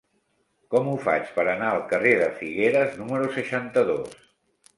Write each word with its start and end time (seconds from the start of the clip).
Com 0.75 0.87
ho 0.93 0.95
faig 1.03 1.29
per 1.35 1.45
anar 1.51 1.67
al 1.73 1.83
carrer 1.91 2.15
de 2.23 2.31
Figueres 2.41 2.97
número 3.03 3.29
seixanta-dos? 3.37 4.19